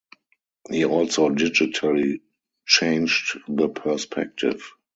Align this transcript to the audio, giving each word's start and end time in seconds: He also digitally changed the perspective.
He 0.71 0.83
also 0.83 1.29
digitally 1.29 2.21
changed 2.65 3.37
the 3.47 3.69
perspective. 3.69 4.63